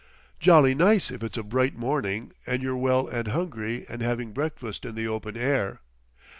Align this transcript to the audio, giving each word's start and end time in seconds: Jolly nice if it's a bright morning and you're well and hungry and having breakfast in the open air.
Jolly 0.39 0.73
nice 0.73 1.11
if 1.11 1.21
it's 1.21 1.37
a 1.37 1.43
bright 1.43 1.75
morning 1.77 2.33
and 2.47 2.63
you're 2.63 2.75
well 2.75 3.07
and 3.07 3.27
hungry 3.27 3.85
and 3.87 4.01
having 4.01 4.31
breakfast 4.31 4.83
in 4.83 4.95
the 4.95 5.07
open 5.07 5.37
air. 5.37 5.79